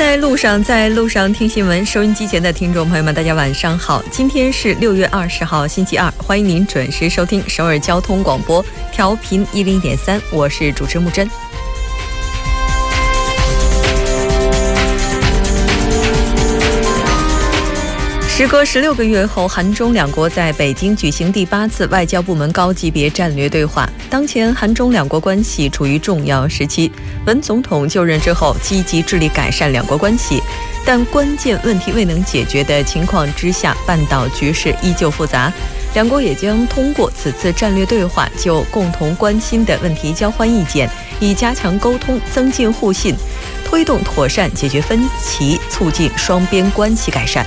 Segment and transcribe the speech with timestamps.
[0.00, 1.84] 在路上，在路上听新闻。
[1.84, 4.02] 收音机前的听众朋友们，大家晚上好。
[4.10, 11.28] 今天是六月二十号，星期二，欢迎您准时收听首尔交通广播，调频一零点三，我是主持木真。
[18.40, 23.86] 时隔十六个月后，韩中两国在北京举行第八次外交部门高级别战略对话。
[24.08, 26.90] 当前，韩中两国关系处于重要时期。
[27.26, 30.42] 文总统就任之后，积极致力改善两国关系，
[30.86, 35.52] 但关键问题未能解决的情况之下，半岛局势依旧复杂。
[35.92, 40.88] 两国也将通过此次战略对话，就共同关心的问题交换意见，
[41.20, 43.14] 以加强沟通、增进互信，
[43.66, 47.44] 推动妥善解决分歧，促进双边关系改善。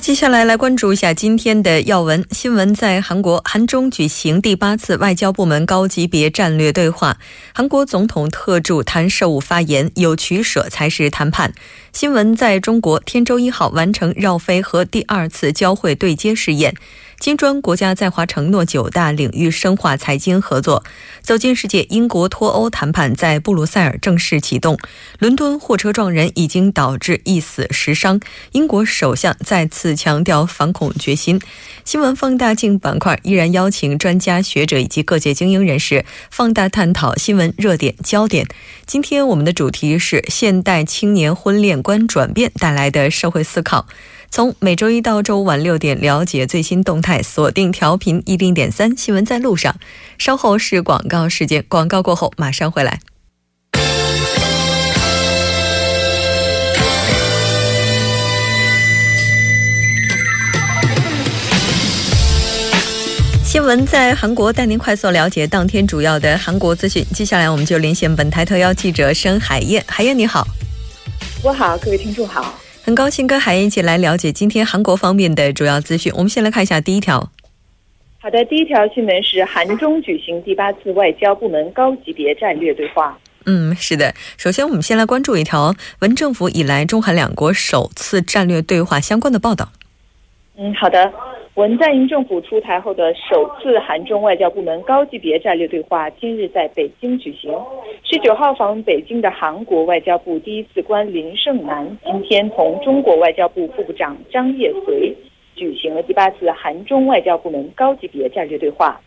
[0.00, 2.74] 接下来来关注一下今天的要闻新闻。
[2.74, 7.18] 在韩国，韩中举行第八次外交部门高级别战略对话。
[7.54, 11.52] 韩国总统特助谭寿武发言：“有取舍才是谈判。”
[11.92, 16.74] 新闻在中国，天舟一号完成绕飞和第二次交会对接试验。
[17.24, 20.84] 金砖国家在华承诺九大领域深化财经合作。
[21.22, 24.78] 走进世界，英国脱欧谈判在布鲁塞尔正式启动。
[25.18, 28.20] 伦敦货车撞人已经导致一死十伤，
[28.52, 31.40] 英国首相再次强调反恐决心。
[31.86, 38.46] 新闻放大镜板块依然邀请专家学者以及各界精英人士放大探讨新闻热点焦点。
[38.84, 43.86] 今天我们的主题是现代青年婚恋观转变带来的社会思考。
[44.34, 49.76] 从每周一到周五晚六点，了解最新动态，锁定调频一零点三新闻在路上。
[50.18, 52.98] 稍后是广告时间，广告过后马上回来。
[63.44, 67.06] 新闻在韩国，带您快速了解当天主要的韩国资讯。
[67.14, 69.84] 接下来，我们就连线本台特邀记者申海燕。
[69.86, 70.44] 海燕，你好。
[71.40, 72.58] 我好，各位听众好。
[72.84, 76.12] 很高兴跟海燕一起来了解今天韩国方面的主要资讯。
[76.16, 77.30] 我们先来看一下第一条。
[78.20, 83.18] 好的，第一条新闻是韩中举行第八次外交部门高级别战略对话。
[83.46, 84.14] 嗯，是的。
[84.36, 89.72] 首先，我们先来关注一条文政府以来中韩两国首次战略对话相关的报道。
[90.58, 91.10] 嗯，好的。
[91.54, 97.56] 文在寅政府出台后的首次韩中外交部门高级别战略对话今日在北京举行。
[98.02, 105.16] 十九号访问北京的韩国外交部第一次官林胜男今天同中国外交部副部长张业遂
[105.54, 109.00] 举行了第八次韩中外交部门高级别战略对话。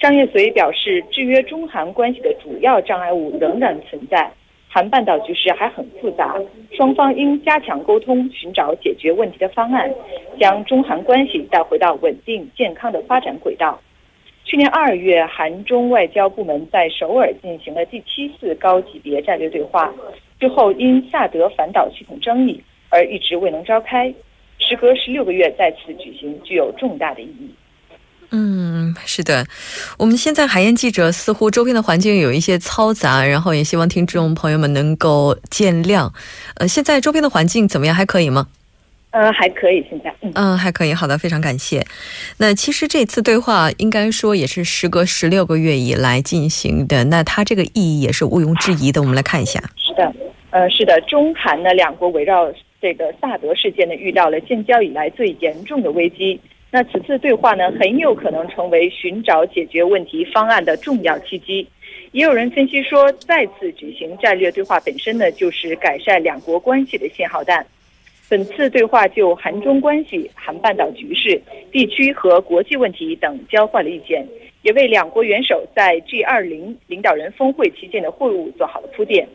[0.00, 4.28] 张业遂表示，制约中韩关系的主要障碍物仍然存在。
[4.68, 6.38] 韩半岛局势还很复杂，
[6.76, 9.90] 双方应加强沟通，寻找解决问题的方案，
[10.38, 13.80] 将中韩关系带回到稳定健康的发展轨道。
[14.44, 19.92] 去年二月，韩中外交部门在首尔进行了第七次高级别战略对话，
[20.38, 24.12] 之后因萨德反导系统争议而一直未能召开。
[24.58, 27.50] 时隔十六个月再次举行，具有重大的意义。
[28.30, 29.46] 嗯，是的，
[29.98, 36.10] 我们现在海燕记者似乎周边的环境有一些嘈杂，然后也希望听众朋友们能够见谅。
[36.56, 37.94] 呃，现在周边的环境怎么样？
[37.94, 38.48] 还可以吗？
[39.12, 40.92] 呃，还可以，现在嗯，还可以。
[40.92, 41.86] 好的，非常感谢。
[42.36, 49.00] 那其实这次对话应该说也是时隔十六个月以来进行的，那它这个意义也是毋庸置疑的。
[49.00, 49.58] 我们来看一下。
[49.76, 50.12] 是的，
[50.50, 56.38] 呃，是的，中韩呢两国围绕这个萨德事件呢遇到了建交以来最严重的危机。
[56.70, 61.66] 那此次对话呢，很有可能成为寻找解决问题方案的重要契机。
[62.12, 67.64] 也有人分析说，再次举行战略对话本身呢，就是改善两国关系的信号弹。
[68.28, 71.40] 本次对话就韩中关系、韩半岛局势、
[71.70, 74.26] 地区和国际问题等交换了意见，
[74.62, 79.28] 也为两国元首在 G20 领导人峰会期间的会晤做好了铺垫。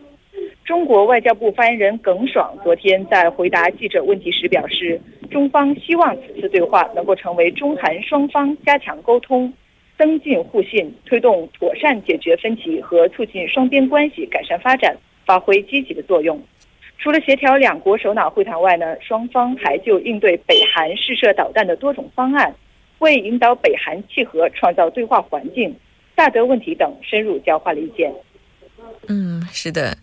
[0.64, 9.52] 中国外交部发言人耿爽昨天在回答记者问题时表示，中方希望此次对话能够成为中韩双方加强沟通、
[9.98, 16.42] 增进互信、推动妥善解决分歧和促进双边关系改善发展发挥积极的作用。
[17.00, 22.54] 除了协调两国首脑会谈外呢，双方还就应对北韩试射导弹的多种方案，
[23.00, 25.76] 为引导北韩契合创造对话环境、
[26.16, 28.14] 萨德问题等深入交换了意见。
[29.08, 29.98] 嗯，是的。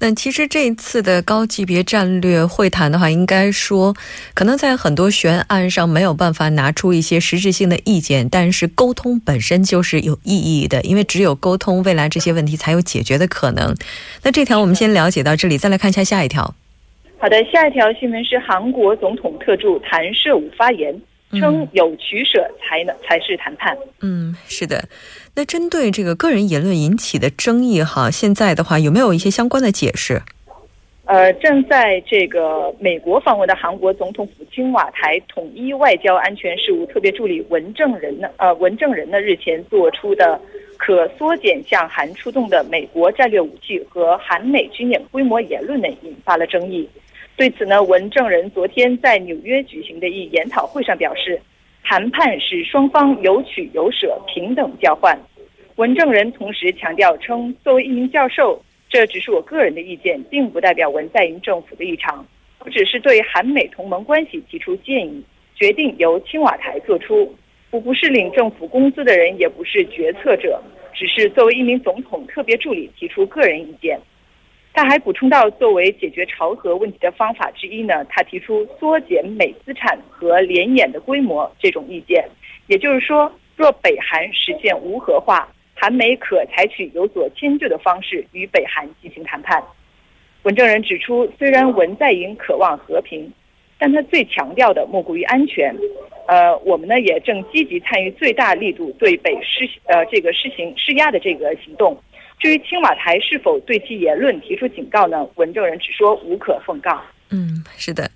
[0.00, 3.94] 那其实这一次的高级别战略会谈的话，应该说
[4.34, 13.74] 可能在很多悬案上没有办法拿出一些实质性的意见，但是沟通本身就是有意义的，因为只有沟通，未来这些问题才有解决的可能。
[14.22, 16.54] 那这条我们先了解到这里，再来看一下下一条。
[17.16, 20.94] 好的，下一条新闻是韩国总统特助谭射武发言
[21.40, 23.76] 称，有取舍才能才是谈判。
[24.00, 24.84] 嗯，是的。
[25.34, 30.22] 那针对这个个人言论引起的争议，哈，现在的话有没有一些相关的解释？
[31.06, 40.40] 呃，正在这个美国访问的韩国总统府青瓦台统一外交安全事务特别助理文正仁呢，呃，文正仁呢日前做出的
[40.78, 46.88] 可缩减向韩出动的美国战略武器和韩美军演规模言论呢，引发了争议。
[47.36, 51.40] 对此呢，文正仁昨天在纽约举行的一研讨会上表示，
[51.82, 55.18] 谈判是双方有取有舍、平等交换。
[55.74, 58.62] 文正仁同时强调称，作为一名教授。
[58.88, 62.24] 这只是我个人的意见，并不代表文在寅政府的立场。
[62.60, 65.20] 我只是对韩美同盟关系提出建议，
[65.56, 67.34] 决定由青瓦台做出。
[67.72, 70.62] 我不是领政府工资的人，也不是决策者，
[70.94, 73.98] 只是作为一名总统特别助理提出个人意见。
[74.74, 82.28] 他还补充到，作为解决朝核问题的方法之一呢，他提出缩减美资产和联演的规模这种意见。
[82.66, 85.48] 也就是说，若北韩实现无核化。
[85.76, 89.62] 韩美可采取有所迁就的方式与北韩进行谈判。
[90.44, 93.30] 文正人指出，虽然文在寅渴望和平，
[93.76, 95.74] 但他最强调的莫过于安全。
[96.26, 102.00] 呃，我们呢也正积极参与最大力度对北施呃这个施行施压的这个行动。
[102.38, 105.26] 至于青瓦台是否对其言论提出警告呢？
[105.36, 107.00] 文证人只说无可奉告。
[107.30, 108.10] 嗯，是的。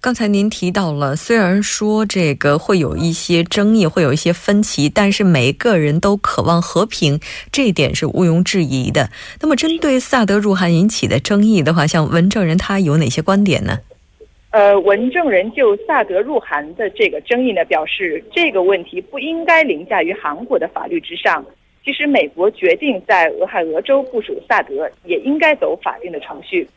[0.00, 7.20] 刚才您提到了，虽然说这个会有一些争议，会有一些分歧，但是每个人都渴望和平，
[7.52, 9.10] 这一点是毋庸置疑的。
[9.40, 13.78] 那么，针对萨德入韩引起的争议的话，像文正人他有哪些观点呢？
[14.50, 21.44] 呃，文正人就萨德入韩的这个争议呢，表示这个问题不应该凌驾于韩国的法律之上。
[21.84, 26.68] 即使美国决定在俄亥俄州部署萨德，也应该走法定的程序。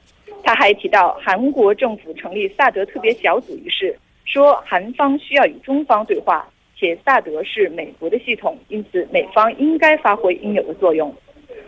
[0.44, 11.14] 他还提到，韩国政府成立萨德特别小组一事，说韩方需要与中方对话，且萨德是美国的系统，因此美方应该发挥应有的作用。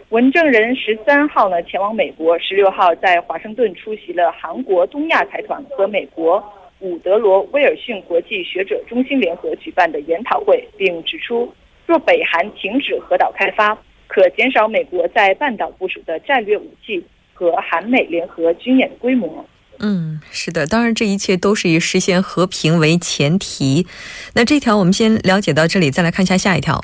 [0.09, 6.43] 文正人十三号呢前往美国，十六号在华盛顿出席了韩国东亚财团和美国
[6.79, 11.51] 伍德罗威尔逊国际学者中心联合举办的研讨会，并指出，
[11.87, 13.75] 若北韩停止核岛开发，
[14.05, 17.03] 可减少美国在半岛部署的战略武器。
[17.39, 19.45] 和韩美联合军演的规模，
[19.77, 23.85] 嗯，是的，当然这一切都是以实现和平为前提。
[24.33, 26.83] 那这条我们先了解到这里，再来看一下下一条。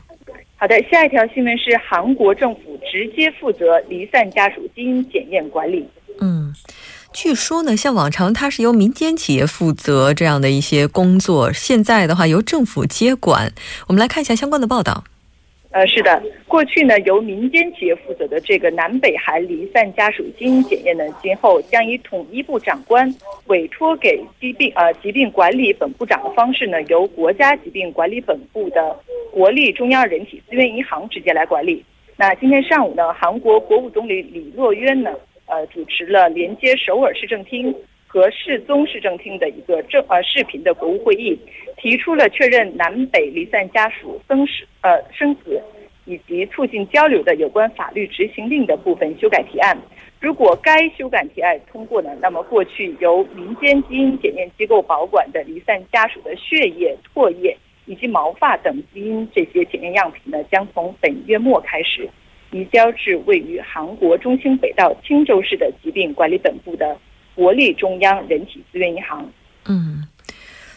[0.56, 5.84] 好的，下一条新闻是韩国政府直接负责离散家属基因检验管理。
[6.22, 6.54] 嗯，
[7.14, 13.54] 据说呢，像往常它是由民间企业负责这样的一些工作，现在的话由政府接管。
[13.88, 15.04] 我们来看一下相关的报道。
[15.70, 23.12] 呃，是的，过去呢由民间企业负责的这个南北韩离散家属基因检验呢，今后将以统一部长官
[23.46, 28.96] 委托给疾病呃疾病管理本部长的方式呢，由国家疾病管理本部的
[29.32, 31.84] 国立中央人体资源银行直接来管理。
[32.18, 35.10] 那今天上午呢，韩国国务总理李洛渊呢，
[35.48, 37.74] 呃，主持了连接首尔市政厅。
[38.06, 41.36] 和世宗市政厅的一个正呃视频的国务会议，
[41.78, 44.52] 提出了确认南北离散家属生死
[44.82, 45.60] 呃生子
[46.06, 49.76] 以及促进交流的有关法律执行令的部分修改提案。
[50.20, 62.08] 如果该修改提案通过呢，那么过去由民间基因检验机构保管的离散家属的血液、唾液以及毛发等基因这些检验样品呢，将从本月末开始
[62.54, 66.98] 移交至位于韩国中兴北道青州市的疾病管理本部的。
[67.36, 69.28] 国立中央人体资源银行。
[69.66, 70.04] 嗯，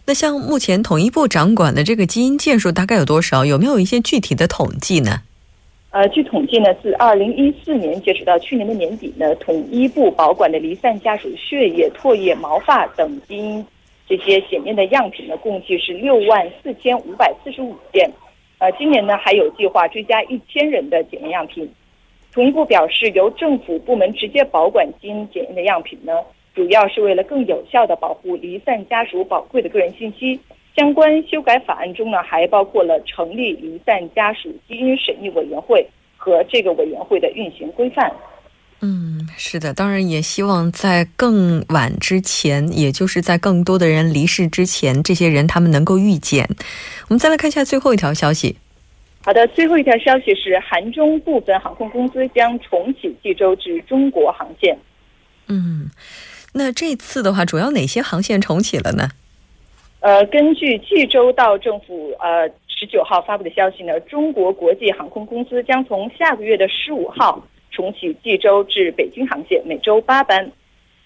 [0.06, 3.44] 那像目前统一部掌管的这个基因件数大概有多少？
[3.44, 5.20] 有没有一些具体的统计呢？
[5.90, 13.62] 呃，据统计呢，自二零一四年截止到去年的年底呢，统一部保管的离散家属血液、唾液、毛发等基因
[14.08, 18.10] 这些检验的样品呢，共计是六万四千五百四十五件。
[18.58, 21.70] 呃，今年呢还有计划追加一千人的检验样品。
[22.32, 26.12] 统一部表示，由政府部门直接保管基因检验的样品呢。
[26.54, 30.40] 主要是为了更有效地保护离散家属宝贵的个人信息。
[30.74, 35.86] 相关修改法案中呢，还包括了成立离散家属基因审议委员会
[36.16, 38.10] 和这个委员会的运行规范。
[38.88, 46.48] 嗯，是的，当然也希望在更晚之前，也就是在更多的人离世之前，这些人他们能够遇见。
[47.08, 48.56] 我们再来看一下最后一条消息。
[49.24, 54.78] 好的，最后一条消息是，韩中部分航空公司将重启济州至中国航线。
[55.48, 55.90] 嗯。
[56.52, 59.08] 那这次的话，主要哪些航线重启了呢？
[60.00, 67.44] 呃，根据济州道政府呃十九号发布的消息呢，中国国际航空公司将从下个月的十五号
[67.76, 70.50] 重启济州至北京航线，每周八班。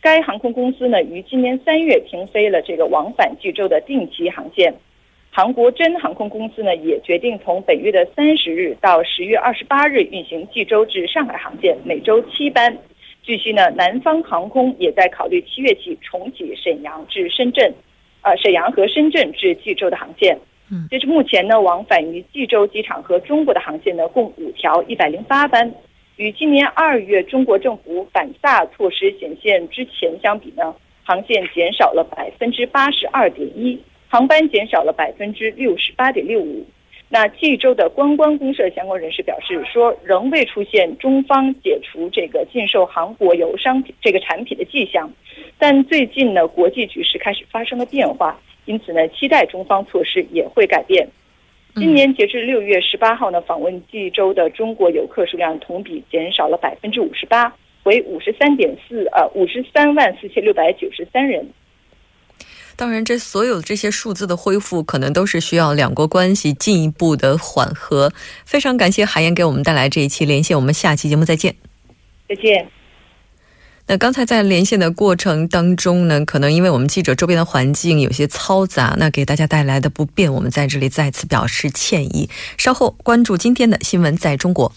[0.00, 4.72] 该航空公司呢于今年三月停飞了这个往返济州的定期航线。
[5.32, 12.78] 韩国真航空公司呢也决定从本月的三十日到十月二十八日运行济州至上海航线，每周七班。
[13.24, 17.74] 据悉呢，南方航空也在考虑七月起重启沈阳至深圳，
[18.22, 20.38] 呃，沈阳和深圳至济州的航线。
[20.70, 25.70] 嗯，截至目前呢，往返于济州机场和中国的航线呢共五条，一百零八班。
[26.20, 36.62] 与今年二月中国政府反萨措施显现之前相比呢，航线减少了百分之八十二点一，航班减少了百分之六十八点六五。
[37.08, 45.10] 那济州的观光公社相关人士表示说，仍未出现中方解除这个禁售韩国油商品这个产品的迹象，
[45.58, 51.08] 但最近呢，国际局势开始发生了变化，因此呢，期待中方措施也会改变。
[51.76, 57.52] 今年截至六月十八号呢，访问济州的中国游客数量同比减少了百分之五十八，
[57.84, 61.48] 为五十三点四呃五十三万四千六百九十三人。
[62.76, 68.10] 当然，这所有这些数字的恢复，可能都是需要两国关系进一步的缓和。
[68.46, 71.54] 非常感谢海燕给我们带来这一期连线，我们下期节目再见。
[72.26, 72.79] 再见。
[73.90, 82.30] 那刚才在连线的过程当中呢，可能因为我们记者周边的环境有些嘈杂，那给大家带来的不便，我们在这里再次表示歉意。
[82.56, 84.72] 稍后关注今天的新闻在中国。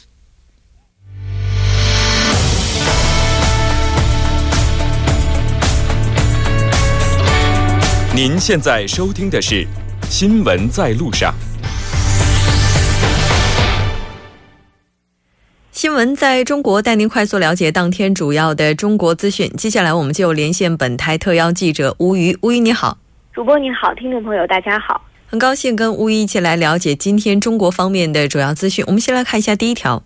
[8.15, 9.63] 您现在收听的是
[10.09, 11.31] 《新闻在路上》。
[15.83, 19.49] 新闻在中国带您快速了解当天主要的中国资讯。
[19.57, 22.37] 接下来，我们就连线本台特邀记者吴瑜。
[22.41, 22.97] 吴瑜，你好。
[23.33, 25.03] 主播你好，听众朋友大家好。
[25.27, 28.81] 很高兴跟吴瑜一起来了解今天中国方面的主要资讯。
[28.87, 30.01] 我们先来看一下第一条。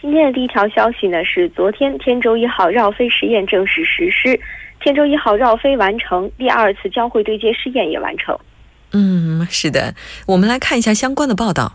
[0.00, 4.40] 今天的第一条消息呢，是昨天天舟一号绕飞实验正式实施。
[4.80, 8.36] 天舟一号绕飞完成，第二次交会对接试验也完成。
[8.90, 9.94] 嗯，是的，
[10.26, 11.74] 我们来看一下相关的报道。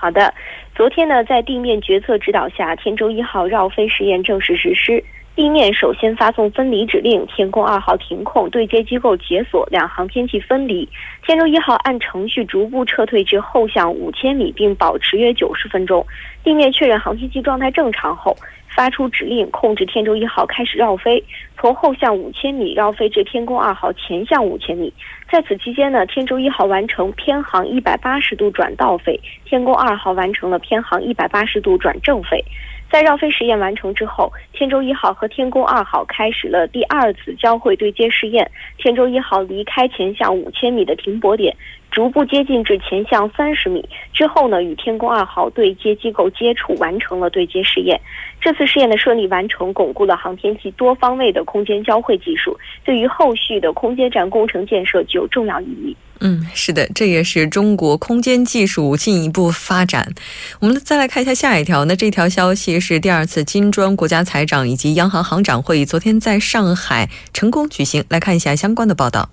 [0.00, 0.32] 好的，
[0.74, 5.04] 昨天呢，在地面决策指导下，天舟一号绕飞实验正式实施。
[5.36, 10.88] 地面首先发送分离指令，天宫二号停控，对接机构解锁，两航天器分离。
[11.26, 16.04] 天舟一号按程序逐步撤退至后向五千米，并保持约九十分钟。
[16.42, 18.34] 地面确认航天器状态正常后。
[18.74, 21.22] 发出指令，控制天舟一号开始绕飞，
[21.58, 24.92] 从后向五千米绕飞至天宫二号前向五千米。
[25.30, 32.44] 在此期间呢，天舟一号完成偏航一百八十度转倒飞，天宫二号完成了偏航一百八十度转正飞。
[32.90, 38.50] 在绕飞实验完成之后，天舟一号和天宫二号开始了第二次交会对接试验。
[38.78, 41.56] 天舟一号离开前向五千米的停泊点。
[41.90, 48.00] 逐步接近至前向三十米之后呢，与天宫二号对接机构接触，完成了对接试验。
[48.40, 55.96] 这次试验的顺利完成，巩固了航天器多方位的空间交会技术，对于后续的空间站工程建设具有重要意义。
[56.20, 60.12] 嗯，是的，这也是中国空间技术进一步发展。
[60.60, 68.04] 我们再来看一下下一条，那这条消息是第二次金砖国家财长以及央行行长会议昨天在上海成功举行。
[68.08, 69.30] 来看一下相关的报道。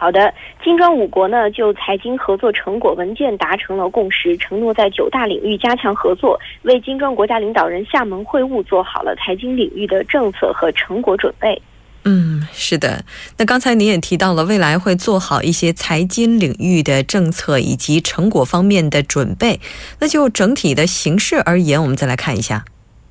[0.00, 11.60] 好的，金砖五国呢就财经合作成果文件达成了共识，承诺在九大领域加强合作，为金砖国家领导人厦门会晤做好了财经领域的政策和成果准备。
[12.04, 13.04] 嗯，是的。
[13.38, 19.60] 那刚才您也提到了，未来会做好一些财经领域的政策以及成果方面的准备。
[19.98, 22.64] 那就整体的形势而言，我们再来看一下。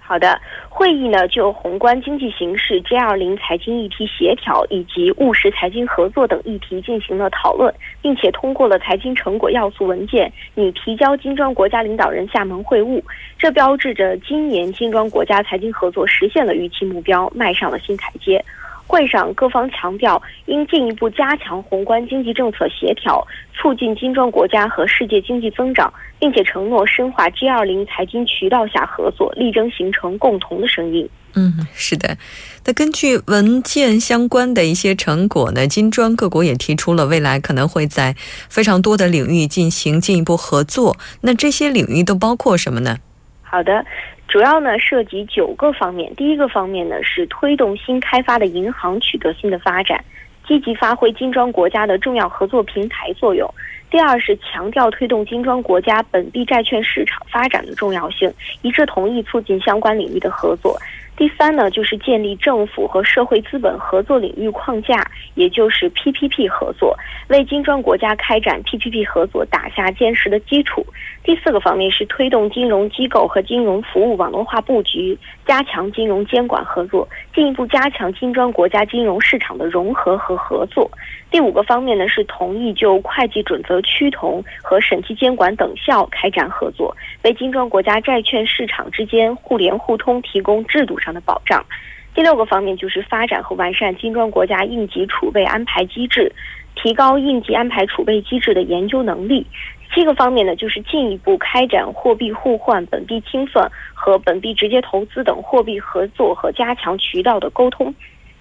[0.07, 0.39] 好的。
[0.69, 13.01] 会议呢，就宏观经济形势、G 二零财经议题协调以及务实财经合作等议题进行了讨论，并且通过了财经成果要素文件，拟提交金砖国家领导人厦门会晤。
[13.37, 18.41] 这标志着今年金砖国家财经合作实现了预期目标，迈上了新台阶。
[18.87, 31.07] 会上，各方强调应进一步加强宏观经济政策协调，促进金砖国家和世界经济增长，并且承诺深化 G 二零财经渠道下合作，力争形成共同的声音。
[31.35, 32.17] 嗯，是的。
[32.65, 38.15] 那根据文件相关的一些成果呢，金砖各国也提出了未来可能会在
[38.49, 40.97] 非常多的领域进行进一步合作。
[41.21, 42.97] 那这些领域都包括什么呢？
[43.43, 43.85] 好的。
[44.27, 46.13] 主要呢涉及九个方面。
[46.15, 50.03] 第一个方面呢是推动新开发的银行取得新的发展，
[50.45, 53.49] 积极发挥金砖国家的重要合作平台作用。
[53.89, 58.31] 第二是强调推动金砖国家本地债券市场发展的重要性，
[58.61, 60.77] 一致同意促进相关领域的合作。
[61.17, 66.95] 第三呢，就是建立政府和社会资本合作领域框架，也就是 PPP 合作，
[67.27, 70.85] 为金砖国家开展 PPP 合作打下坚实的基础。
[71.23, 80.91] 第四个方面是推动金融机构和金融服务网络化布局，加强金融监管合作，进一步加强金砖国家金融市场的融合和合作。
[81.31, 91.65] 第五个方面呢是同意就会计准则趋同和审计监管等效开展合作，为金砖国家债券市场之间互联互通提供制度上的保障。
[92.13, 96.31] 第六个方面就是发展和完善金砖国家应急储备安排机制，
[96.75, 99.45] 提高应急安排储备机制的研究能力。
[99.93, 107.93] 七个方面呢，就是进一步开展货币互换、本币清算和本币直接投资等货币合作和加强渠道的沟通。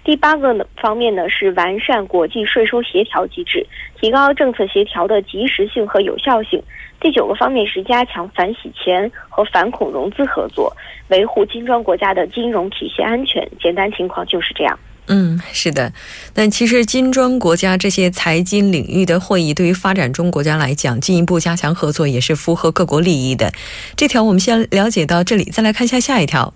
[0.04, 3.66] 第八个呢方面呢是完善国际税收协调机制，
[4.00, 6.62] 提高政策协调的及时性和有效性。
[7.00, 10.72] 第九个方面是加强反洗钱和反恐融资合作，
[11.08, 13.46] 维护金砖国家的金融体系安全。
[13.60, 14.78] 简单情况就是这样。
[15.08, 15.92] 嗯，是的，
[16.34, 23.52] 但其实金砖国家这些财经领域的会议，对于发展中国家来讲，进一步加强合作也是符合各国利益的。
[23.96, 26.52] 这条我们先了解到这里，再来看一下下一条。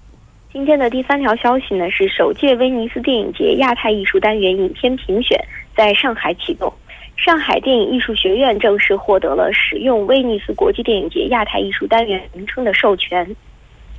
[0.52, 5.38] 今天的第三条消息呢，是首届威尼斯电影节亚太艺术单元影片评选
[5.76, 6.72] 在上海启动，
[7.16, 13.36] 上海电影艺术学院正式获得了使用威尼斯国际电影节亚太艺术单元名称的授权。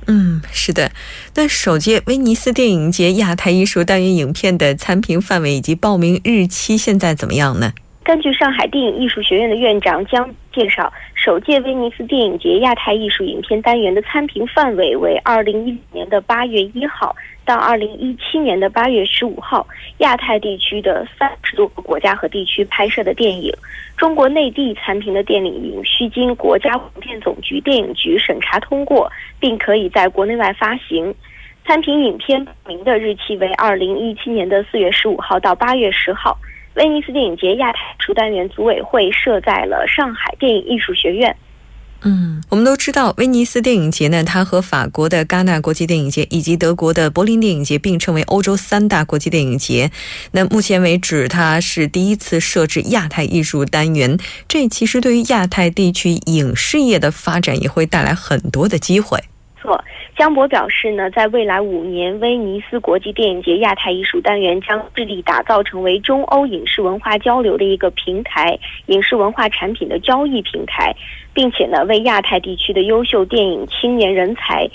[0.06, 0.90] 嗯，是的。
[1.34, 7.72] 那首届威尼斯电影节亚太艺术单元影片的参评范围以及报名日期现在怎么样呢？
[8.04, 19.64] 根据上海电影艺术学院的院长江介绍，首届威尼斯电影节亚太艺术影片单元的参评范围为二零一五年的八月一号到二零一七年的八月十五号，
[19.98, 23.54] 亚太地区的三十多个国家和地区拍摄的电影。
[23.96, 31.14] 中国内地参评的电影需经国家广电总局电影局审查通过，并可以在国内外发行。
[31.64, 36.36] 参评影片名的日期为二零一七年的四月十五号到八月十号。
[36.74, 41.36] 威尼斯电影节亚太艺术单元组委会设在了上海电影艺术学院。
[42.04, 49.92] 嗯，我们都知道，威尼斯电影节呢，它和法国的戛纳国际电影节以及德国的柏林电影节并称为欧洲三大国际电影节。
[50.32, 59.22] 那目前为止，它是第一次设置亚太艺术单元，这其实对于亚太地区影视业的发展也会带来很多的机会。
[59.62, 59.82] 错。
[60.16, 70.94] 江博表示呢，在未来五年，威尼斯国际电影节亚太艺术单元将致力打造成为中欧影视文化交流的一个平台，影视文化产品的交易平台，
[71.32, 74.68] 并且呢，为亚太地区的优秀电影青年人才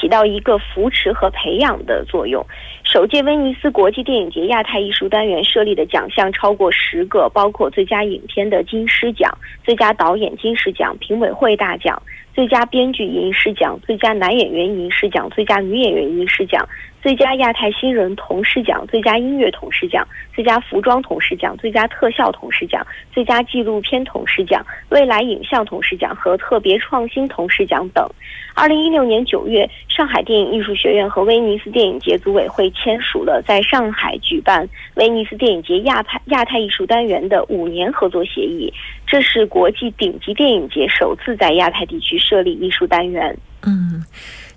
[0.00, 2.46] 起到一个扶持和培养的作用。
[2.90, 9.30] 首届威尼斯国际电影节亚太艺术单元设立的奖项超过十个，包括最佳影片的金狮奖、
[9.62, 12.02] 最佳导演金狮奖、评委会大奖。
[12.34, 16.66] 最佳编剧银狮奖、最佳男演员银狮奖、最佳女演员银狮奖、
[17.02, 28.08] 最佳亚太新人铜狮奖、最佳音乐铜狮奖、最佳服装铜狮奖、最佳特效铜狮奖、最佳纪录片铜狮奖、未来影像铜狮奖和特别创新铜狮奖等。
[28.54, 38.72] 二零一六年九月，上海电影艺术学院和威尼斯电影节组委会签署了在上海举办威尼斯电影节亚太亚太艺术单元的五年合作协议。
[39.06, 43.36] 这是国际顶级电影节首次在亚太地区设立艺术单元。
[43.66, 44.02] 嗯。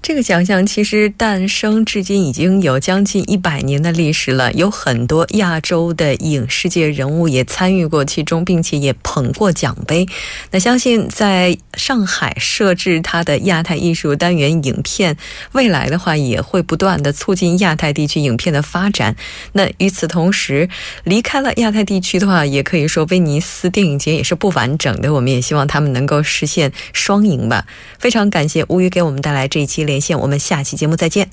[0.02, 10.08] 这个奖项其实诞生至今已经有将近一百年的历史了，有很多亚洲的影视界人物也参与过其中，并且也捧过奖杯。
[10.50, 15.16] 那相信在上海设置它的亚太艺术单元影片，
[15.52, 19.16] 未来的话也会不断的促进亚太地区影片的发展。
[19.52, 20.68] 那与此同时，
[21.04, 25.14] 离开了亚太地区的话，也可以说威尼斯电影节也是不完整的。
[25.14, 27.68] 我们也希望他们能够实现双赢吧。
[28.00, 29.91] 非常感谢吴宇给我们带来这一期。
[29.92, 31.30] 连线，我们下期节目再见。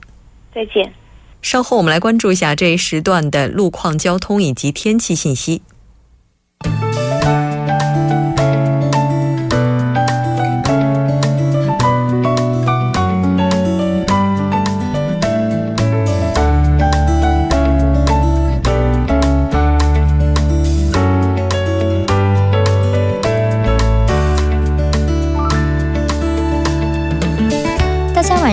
[0.52, 0.92] 再见。
[1.40, 5.62] 稍后我们来关注一下这一时段的路况、交通以及天气信息。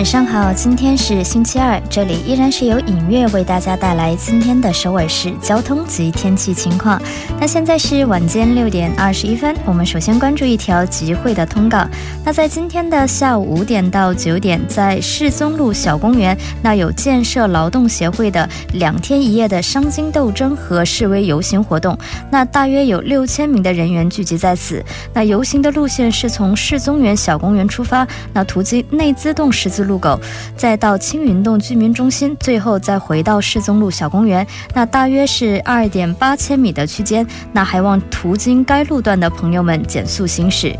[0.06, 7.02] 晚上好，今天是星期二，这里依然是由影月为大家带来今天的首尔市交通及天气情况。
[7.40, 11.84] 那现在是晚间六点二十一分，我们首先关注一条集会的通告。
[12.24, 21.98] 那在今天的下午五点到九点，在世宗路小公园，那有建设劳动协会的两天一夜的商经斗争和示威游行活动。
[22.30, 24.80] 那大约有六千名的人员聚集在此。
[25.12, 29.84] 那游行的路线是从世宗园小公园出发，那途经内资洞十字。
[29.86, 30.20] 路口，
[30.56, 37.26] 再到青云洞居民中心，最后再回到世宗路小公园，那大约是二点八千米的区间。
[37.52, 40.76] 那还望途经该路段的朋友们减速行驶。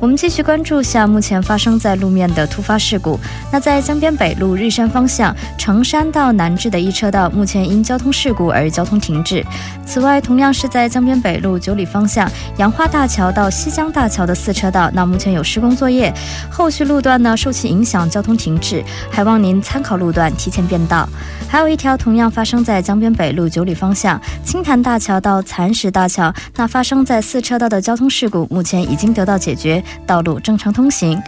[0.00, 3.18] 我们继续关注下目前发生在路面的突发事故。
[3.50, 9.44] 那在江边北路日山方向城山到南至的一车道，目前因交通事故而交通停滞。
[9.84, 16.14] 此外，同样是在江边北路九里方向杨花大桥到西江大桥的四车道，那目前有施工作业，
[16.48, 21.08] 后续路段呢受其影响交通停滞，还望您参考路段提前变道。
[21.48, 29.82] 还有一条同样发生在江边北路九里方向青潭大桥到蚕石大桥，那发生在四车道的交通事故目前已经得到解决。
[30.06, 31.20] 道路正常通行。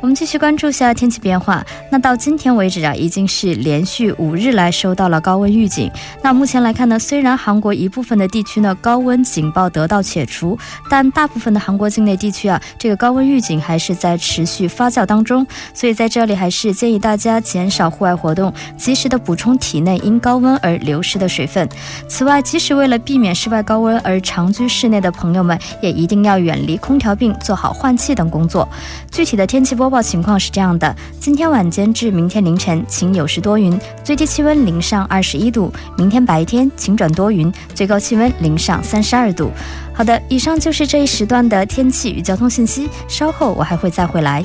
[0.00, 1.64] 我们继续关注下天气变化。
[1.90, 5.90] 那到今天为止啊，已经是连续五日来收到了高温预警。
[6.22, 10.56] 那目前来看呢，虽然韩国一部分的地区呢高温警报得到解除，
[10.88, 15.44] 但大部分的韩国境内地区啊，这个高温预警还是在持续发酵当中。
[15.74, 21.68] 所以在这里还是建议大家减少户外活动，及时的补充体内因高温而流失的水分。
[22.08, 28.68] 此外，即使为了避免室外高温而长居室内的朋友们，也一定要远离空调，并做好换气等工作。
[29.10, 29.87] 具体的天气波。
[29.88, 39.50] 播报情况是这样的：今天晚间至明天凌晨晴有时多云，最低气温零上二十一度；明天白天晴转多云，最高气温零上三十二度。
[39.94, 44.44] 好的，以上就是这一时段的天气与交通信息，稍后我还会再回来。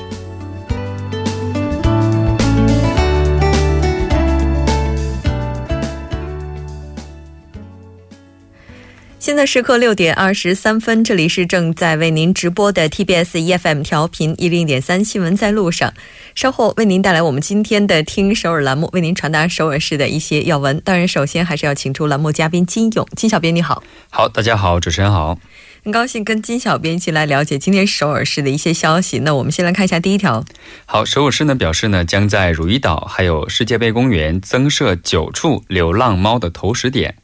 [9.23, 15.93] 现在时刻六点二十三分，这里是正在为您直播的 TBS EFM 调频一零点三新闻在路上。
[16.35, 20.77] 稍后为您带来我们今天的听首尔栏目，为您传达首尔市的一些要闻。
[20.81, 23.81] 当然，首先还是要请出栏目嘉宾金勇，金小编你好。
[24.09, 25.39] 好，大家好，主持人好。
[25.85, 29.19] 很高兴跟金小编一起来了解今天首尔市的一些消息。
[29.19, 30.43] 那我们先来看一下第一条。
[30.85, 37.15] 好，首尔市呢表示呢，将在汝矣岛还有世界杯公园增设九处流浪猫的投食点。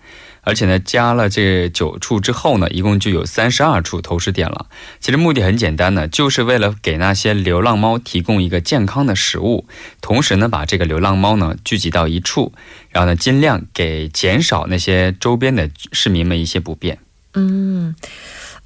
[0.50, 4.66] 而且呢，加了这九处之后呢，一共就有三十二处投食点了。
[5.00, 9.68] 其实目的很简单呢，就是为了给那些流浪猫提供一个健康的食物，
[10.02, 12.52] 同时呢，把这个流浪猫呢聚集到一处，
[12.90, 16.98] 然后呢，尽量给减少那些周边的市民们一些不便。
[17.36, 17.94] 嗯。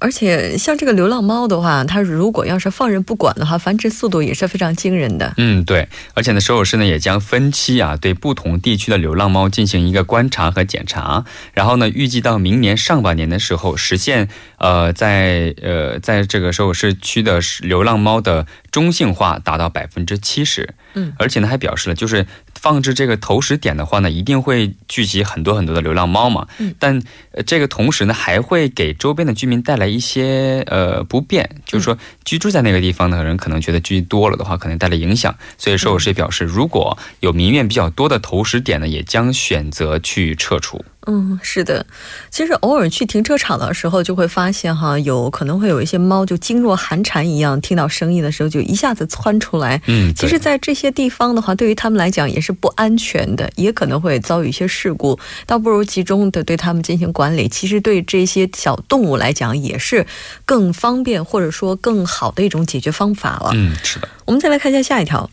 [0.04, 5.32] 而且像这个流浪猫的话，它如果要是放任不管的话，繁殖速度也是非常惊人的。
[5.38, 5.88] 嗯，对。
[6.12, 20.74] 而且呢，首尔市呢也将分期啊，对不同地区的流浪猫进行一个观察和检查，然后呢，预计到明年上半年的时候，实现呃，在呃，在这个首尔市区的流浪猫的中性化达到百分之七十。
[20.94, 22.26] 嗯，而且呢，还表示了就是。
[22.64, 26.48] 放置这个投食点的话呢，一定会聚集很多很多的流浪猫嘛。
[26.56, 26.98] 嗯，但
[27.44, 35.36] 这个同时呢，还会给周边的居民带来一些呃不便，就是说居住在那个地方的人可能觉得聚多了的话，可能带来影响。
[35.58, 40.82] 所以说，我是表示，如果有民怨比较多的投食点呢，也将选择去撤除。
[41.06, 41.84] 嗯，是的，
[42.30, 49.80] 其实偶尔去停车场的时候，就会发现哈，有可能会有一些猫就惊若寒蝉一样，听到声音的时候就一下子窜出来。
[49.86, 57.48] 嗯，其实，在这些地方的话，对于他们来讲也是不安全的，也可能会遭遇一些事故，倒不如集中的对他们进行管理。
[57.48, 60.06] 其实，对这些小动物来讲，也是
[60.44, 63.50] 更方便或者说更好的一种解决方法了。
[63.54, 64.08] 嗯，是的。
[64.24, 65.28] 我们再来看一下下一条。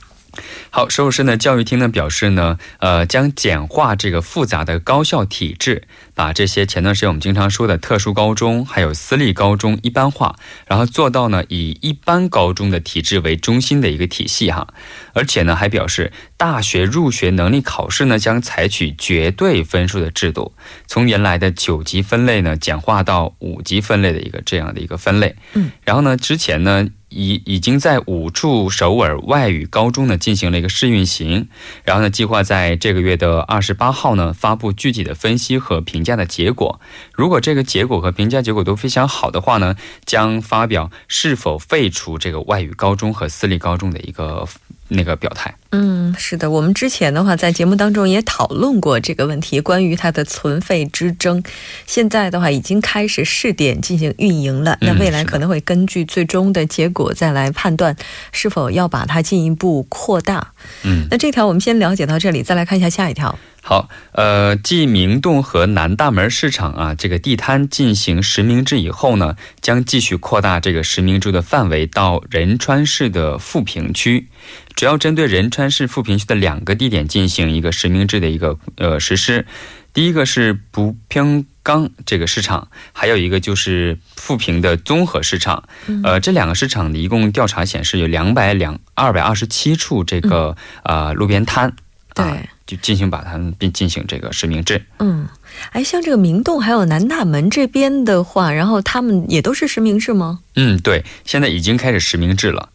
[0.69, 5.83] 好，首尔市呢教育厅呢表示呢，呃，将简化这个复杂的高校体制，
[6.15, 14.67] 把这些前段时间我们经常说的特殊高中还有私立高中一般化，然后做到呢以一般高中的体制为中心的一个体系哈。
[15.13, 20.53] 而且呢还表示，大学入学能力考试呢将采取绝对分数的制度，
[20.87, 25.35] 从原来的九级分类呢简化到五级分类的一个这样的一个分类。
[25.55, 26.87] 嗯，然后呢之前呢。
[27.11, 31.47] 已已经在五处首尔外语高中呢进行了一个试运行，
[31.83, 36.79] 然后呢，计划在这个月的二十八号呢发布具体的分析和评价的结果。
[37.13, 44.47] 如果这个结果和评价结果都非常好的话呢，将发表是否废除这个外语高中和私立高中的一个。
[44.93, 51.41] 那个表态，嗯，是的，我们之前的话在节目当中也讨论过这个问题，关于它的存废之争。
[51.87, 57.95] 现在的话已经开始试点进行运营了，那未来可能会根据最终的结果再来判断
[58.33, 60.51] 是否要把它进一步扩大。
[60.83, 63.39] 嗯，那这条我们先了解到这里，再来看一下下一条。
[63.63, 74.27] 好，呃，继明洞和南大门市场啊这个地摊进行实名制以后呢，将继续扩大这个实名制的范围到仁川市的富平区，
[74.75, 79.45] 主要针对仁川市富平区的两个地点进行一个实名制的一个呃实施。
[79.93, 85.63] 第一个是不平冈这个市场，还有一个就是富平的综合市场。
[86.03, 91.73] 呃，这两个市场的一共调查显示有两百两二百二十七处这个呃路边摊。
[92.13, 92.49] 对。
[92.67, 94.85] 就进行把它们并进行这个实名制。
[94.99, 95.27] 嗯，
[95.71, 100.39] 哎，像这个明洞还有南大门这边的话，然后他们也都是实名制吗？
[100.55, 102.69] 嗯，对，现在已经开始实名制了。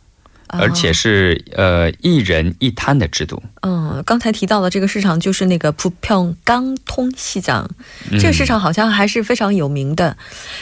[0.49, 3.43] 而且是呃一人一摊的制度。
[3.63, 7.69] 嗯，刚才提到的这个市场就是那个普票刚通西藏
[8.13, 10.17] 这个市场好像还是非常有名的。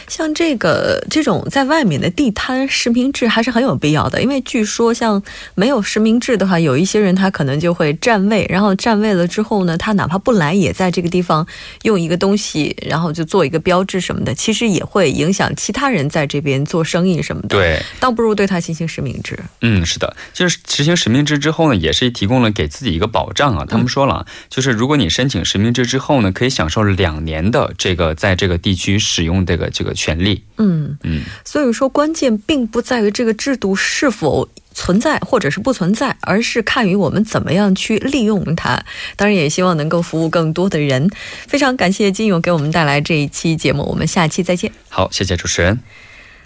[0.09, 5.23] 像这个这种在外面的地摊实名制还是很有必要的，因为据说像
[5.55, 11.47] 没有实名制的话，有一些人他可能就会占位，然后占位了之后呢，他哪怕不来，也在这个地方
[11.83, 17.49] 用一个东西，然后就做一个标志什么的，其实也会影响其他人在这边做生意什么的。
[17.49, 19.39] 对，倒不如对他进行实名制。
[19.61, 19.74] 嗯。
[19.75, 23.67] 嗯，是的，就是实行实名制之后呢，也是提供了给自己一个保障啊。
[23.69, 30.45] 他们说了，就是如果你申请实名制之后呢，可以享受两年的这个在这个地区使用这个这个权利。
[30.59, 38.85] 嗯嗯，所以说关键并不在于这个制度是否存在或者是不存在，而是看于我们怎么样去利用它。
[39.17, 41.11] 当然，也希望能够服务更多的人。
[41.49, 44.71] 非常感谢金勇给我们带来这一期节目，我们下期再见。
[44.89, 45.81] 好，谢谢主持人。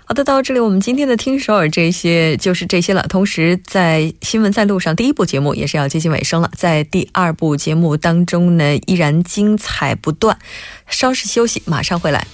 [0.09, 3.05] 好的，到这里我们今天的听首尔这些就是这些了。
[3.11, 10.39] 同时，在新闻在路上第一部节目也是要接近尾声了，在第二部节目当中呢，依然精彩不断。
[10.89, 12.27] 稍事休息，马上回来。